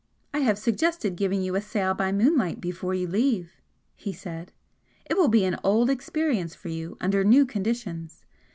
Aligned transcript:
"I 0.33 0.39
have 0.39 0.57
suggested 0.57 1.15
giving 1.15 1.43
you 1.43 1.53
a 1.55 1.61
sail 1.61 1.93
by 1.93 2.11
moonlight 2.11 2.59
before 2.59 2.95
you 2.95 3.05
leave," 3.07 3.61
he 3.95 4.11
said. 4.11 4.51
"It 5.07 5.15
will 5.15 5.27
be 5.27 5.45
an 5.45 5.59
old 5.63 5.91
experience 5.91 6.55
for 6.55 6.69
you 6.69 6.97
under 6.99 7.23
new 7.23 7.45
conditions. 7.45 8.25